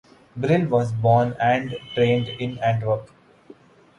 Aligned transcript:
Bril 0.35 0.67
was 0.67 0.91
born 0.93 1.35
and 1.39 1.77
trained 1.93 2.27
in 2.27 2.57
Antwerp. 2.57 3.11